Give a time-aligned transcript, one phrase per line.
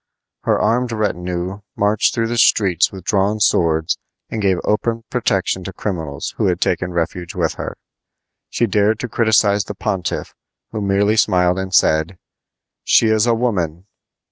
[0.45, 3.99] Her armed retinue marched through the streets with drawn swords
[4.31, 7.77] and gave open protection to criminals who had taken refuge with her.
[8.49, 10.33] She dared to criticize the pontiff,
[10.71, 12.17] who merely smiled and said:
[12.83, 13.85] "She is a woman!"